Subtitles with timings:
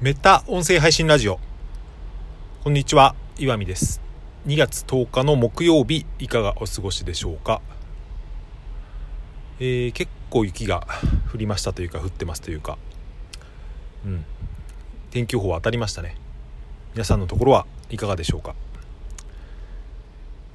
[0.00, 1.40] メタ音声配信ラジオ。
[2.62, 4.00] こんにちは岩見です。
[4.46, 7.60] 2月10日の木曜日いかがお過ごしでしょうか？
[9.58, 10.86] えー、結構雪が
[11.34, 12.78] 降りましたというか降ってますというか。
[14.06, 14.24] うん。
[15.10, 16.14] 天気予報当たりましたね。
[16.94, 18.54] 皆さんのところはいかがでしょうか？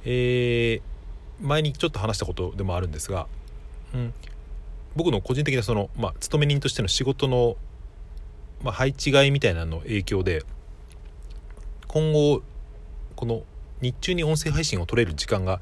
[0.06, 3.26] えー、前にちょっと話したことでもあるんですが、
[3.92, 4.14] うん、
[4.96, 7.58] 僕の個人的なその、まあ、勤め人としての仕事の
[8.62, 10.42] まあ、配置換えみたいなの影響で
[11.88, 12.42] 今後
[13.16, 13.42] この
[13.80, 15.60] 日中に音声配信を取れる時間が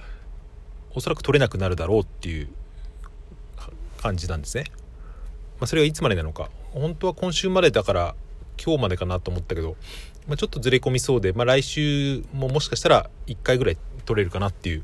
[0.95, 2.49] おそらく取れなくなるだろうっていう
[4.01, 4.65] 感じなんですね。
[5.59, 8.15] まあ、それがいつまでなのか本当は今週までだから
[8.63, 9.77] 今日までかなと思ったけど、
[10.27, 14.83] まあ、ちょっとずれ込みそうで、まあ、来週ももしかしたら1回ぐらい取れるかなっていう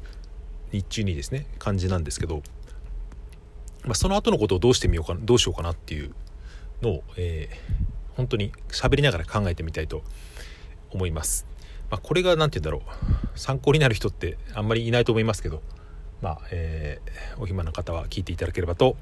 [0.72, 2.42] 日中にですね感じなんですけど、
[3.84, 6.14] まあ、その後のことをどうしてみようかどうしようかなっていう
[6.82, 7.56] のを、えー、
[8.18, 10.02] 本当に喋りながら考えてみたいと
[10.90, 11.46] 思います。
[11.88, 12.92] まあ、これが何て言うんだろ
[13.34, 15.62] う参考になる人ってあんまりいないと思いますけど、
[16.20, 18.96] まあえー、お暇な方は聞いていただければと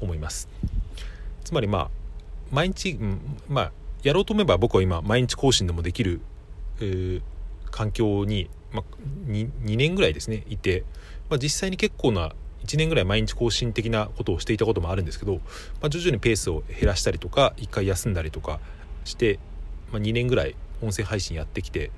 [0.00, 0.48] 思います。
[1.42, 1.90] つまりまあ
[2.52, 3.72] 毎日、うん、まあ
[4.04, 6.20] やろうと思えば僕は今毎日更新でもできる、
[6.80, 7.22] えー、
[7.72, 8.84] 環境に、まあ、
[9.26, 10.84] 2, 2年ぐらいですねいて、
[11.28, 12.32] まあ、実際に結構な
[12.64, 15.40] 1年ぐらい毎日更新的なことをしていたこともあるんですけど、ま
[15.86, 18.60] あ、徐々にペースを減らしたりとか1回休んだりとか
[19.04, 19.38] して、
[19.90, 21.90] まあ、2年ぐらい音声配信やってきて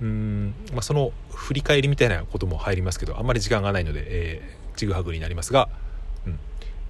[0.00, 5.68] うん、まあ、その振り返りみたいなことも入りますけどあんまり時間がないので、えー、ちぐはぐになりますが、
[6.26, 6.32] うん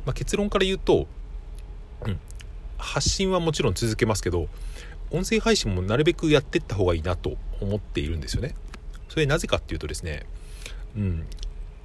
[0.05, 1.07] まあ、結論から言うと、
[2.05, 2.19] うん、
[2.79, 4.49] 発信はもちろん続けますけど
[5.11, 8.55] 音声配信もなるべくやっていった方がいいなと思っているんですよね。
[9.09, 10.27] それなぜかっていうとですね、
[10.97, 11.27] うん、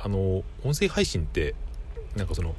[0.03, 1.55] あの音声配信って
[2.15, 2.55] なんかその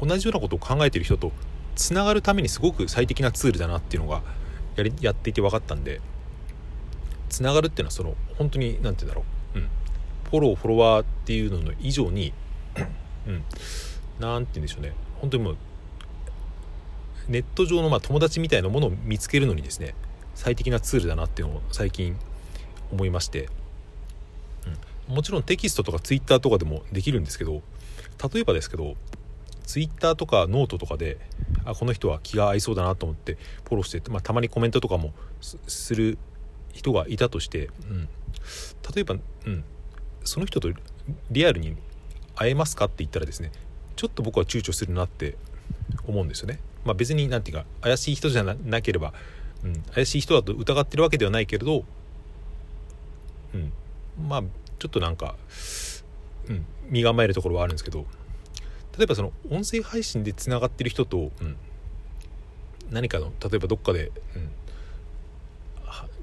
[0.00, 1.32] 同じようなことを考えてる人と
[1.76, 4.22] つながるためにすごく最適なツールだなっていうのが
[4.76, 6.00] やりやっていて分かったんで
[7.28, 9.68] つながるっていうのはその本当に何て言うんだろう、うん、
[10.30, 12.32] フォローフォロワーっていうのの以上に
[13.28, 13.44] うん。
[14.18, 14.92] 何て言うんでしょうね。
[15.20, 15.56] 本当にもう
[17.28, 19.94] ネット上のま友達みたいなものを見つけるのにですね
[20.34, 22.16] 最適なツールだなっていうのを最近
[22.90, 23.48] 思いまして。
[25.08, 27.62] もちろんテキストとかツイッターとかでもできるんですけど
[28.32, 28.94] 例えばですけど
[29.64, 31.18] ツイッターとかノートとかで
[31.64, 36.18] あこの人は気が合いそうだなと思ってフォローして、まあ、たまにコメントとかもする
[36.72, 38.08] 人がいたとして、うん、
[38.94, 39.16] 例えば、
[39.46, 39.64] うん、
[40.24, 40.70] その人と
[41.30, 41.76] リアルに
[42.34, 43.52] 会えますかって言ったらですね
[43.96, 45.36] ちょっと僕は躊躇するなって
[46.06, 46.60] 思うんですよね。
[46.84, 49.12] まあ、別に何て言うか怪しい人じゃなければ、
[49.64, 51.84] うん、怪しい人だと疑ってるわけではないけれど、
[53.54, 53.72] うん、
[54.26, 54.42] まあ
[54.78, 55.34] ちょっとなんか、
[56.48, 58.06] うん、身構えるところはあるんですけど
[58.96, 61.56] 例えばその音声配信でつながってる人と、うん、
[62.90, 64.50] 何かの例えばどっかで、うん、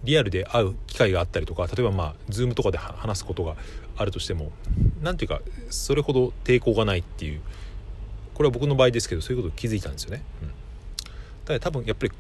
[0.04, 3.56] リアルで会う機会があったりとか例えばまあ Zoom とかで話すことが
[3.98, 4.52] あるとしても
[5.02, 7.42] 何ていうかそれほど抵抗がないっていう
[8.34, 10.22] これは僕の場合ですけどそういうことを気づいたんですよね。
[10.44, 10.52] うん、
[11.46, 12.12] ただ多分やっぱり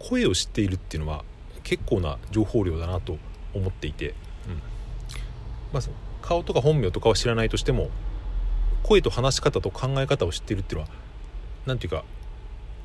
[0.00, 1.24] 声を知っているっていうのは
[1.62, 3.18] 結構な情報量だなと
[3.54, 4.14] 思っていて、うん、
[5.72, 5.82] まあ、
[6.22, 7.90] 顔とか本名とかは知らないとしても
[8.82, 10.92] 声と話し方と考え方を知ってるっていうのは
[11.66, 12.06] 何て言うか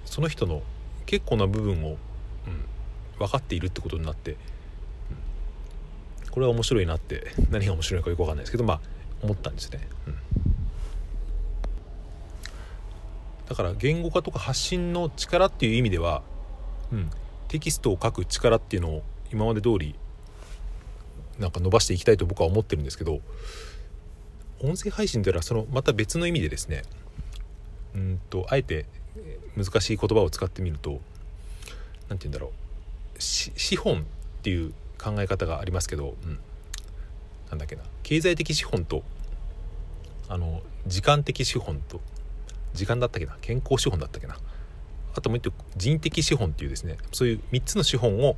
[0.06, 0.62] その人の
[1.06, 1.98] 結構な部分を、うん、
[3.18, 4.38] 分かっているってことになって、うん、
[6.30, 8.82] これは面白いなって何が面白いのかよく分かんないですけどまあ
[9.24, 9.88] 思ったんですね。
[10.08, 10.16] うん、
[13.48, 16.22] だから言語化とか発信の力っていう意味では、
[16.92, 17.10] うん、
[17.48, 19.96] テキストを書く力っていうのを今まで通り
[21.40, 23.22] なんか伸ばしていきたいと僕は思ってるんですけど
[24.62, 26.84] 音声配信というのはそのまた別の意味でですね
[27.94, 28.86] うんとあえて
[29.56, 31.02] 難しい言葉を使ってみると
[32.10, 32.52] 何て言うんだろう
[33.20, 34.04] 資本っ
[34.44, 36.40] ていう考え方がありますけど、うん、
[37.50, 39.04] なんだっけな経済的資本と
[40.28, 42.02] あの時間的資本と
[42.74, 44.38] 時間だったっけな健康資本だったっけな
[45.16, 48.36] あともう一個人的資本っていうですねそういう3つの資本を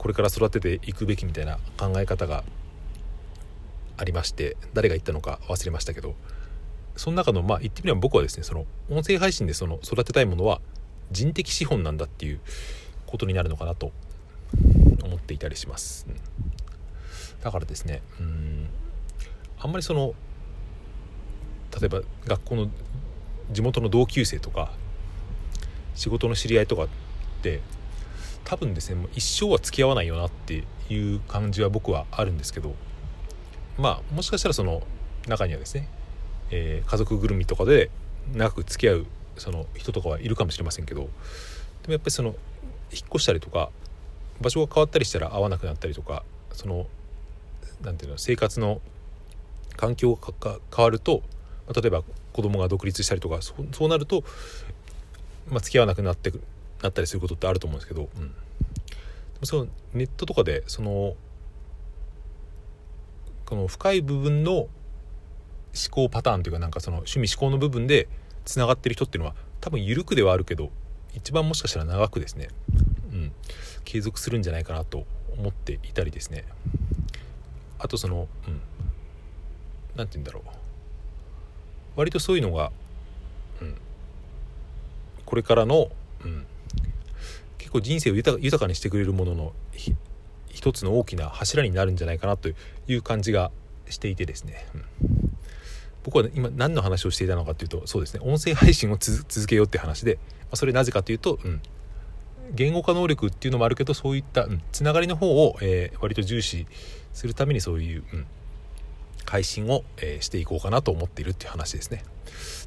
[0.00, 2.42] これから育てていくべきみたいな考え方が
[3.98, 6.14] ありまして誰が言ったのか忘れましたけど
[6.96, 10.62] その中のまあ言ってみれば僕はですねその音声配信でその育てたいものは
[11.10, 12.40] 人的資本なんだっていう
[13.06, 13.92] ことになるのかなと
[15.04, 16.06] 思っていたりします、
[17.42, 18.68] だからですねうん
[19.58, 20.14] あんまりその
[21.78, 22.70] 例えば学校の
[23.52, 24.72] 地元の同級生とか
[25.94, 26.88] 仕事の知り合いとかっ
[27.42, 27.60] て
[28.44, 32.74] 多分ですねもう一生は付き合わないよなっていう感じは僕はあるんですけど
[33.78, 34.82] まあもしかしたらその
[35.28, 35.88] 中にはですね、
[36.50, 37.90] えー、家族ぐるみとかで
[38.34, 39.06] 長く付き合う
[39.36, 42.30] その人とかはいるかもしれませんけどでもやっぱりその
[42.92, 43.70] 引っ越したりとか
[44.40, 46.86] 場所が変わったりしたら合わなくなったりとかその
[47.82, 48.80] なんていうの生活の
[49.76, 51.22] 環境が変わると、
[51.74, 52.02] 例えば
[52.34, 54.22] 子供が独立したりとかそうなると、
[55.48, 56.30] まあ、付き合わなくなって
[56.82, 58.34] なったりすることってあると思うんですけど、うん、で
[59.40, 61.14] もそのネットとかでその
[63.46, 64.68] この深い部分の思
[65.90, 68.08] 考パターンというかなんかその趣味思考の部分で
[68.44, 70.70] つながってる人っていうのは多分緩くではあるけど
[71.14, 72.48] 一番もしかしたら長くですね、
[73.12, 73.32] うん、
[73.84, 75.04] 継続するんじゃないかなと
[75.36, 76.44] 思っていたりですね。
[77.78, 78.60] あとそのうん。
[79.96, 80.50] 何て言うんだろう。
[81.96, 82.70] 割とそういうのが、
[83.60, 83.76] うん、
[85.26, 85.90] これからの、
[86.24, 86.46] うん、
[87.70, 89.52] 結構人生を豊かにしてくれるものの
[90.48, 92.54] 一つの大きな柱になるんじゃないかなとい
[92.94, 93.52] う感じが
[93.88, 94.84] していてですね、うん、
[96.02, 98.20] 僕は、今何の話をしていたのかというとそうですね。
[98.24, 101.62] 音声配信を続けようって話で、まあ、それなぜかというと、うん、
[102.52, 106.66] 言語化能力っていうのもあるけどそういった、うん、つながりの方を、えー、割と重視
[107.12, 108.26] するためにそういう、うん、
[109.26, 112.02] 配信を、えー、していこうかなと思っているっていう話ですね。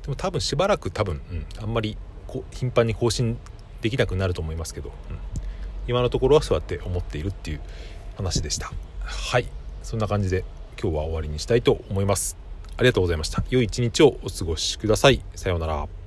[0.04, 3.38] でも多分しばらく多分、うん、あんまりこ頻繁に更新
[3.84, 5.18] できなくなると思いますけど、うん、
[5.88, 7.60] 今のところはそうやって思っているっていう
[8.16, 8.72] 話でした。
[9.04, 9.46] はい。
[9.84, 10.46] そんな感じで
[10.82, 12.38] 今日は終わりにしたいと思います。
[12.78, 13.44] ありがとうございました。
[13.50, 15.22] 良い一日をお過ごしください。
[15.36, 16.03] さようなら。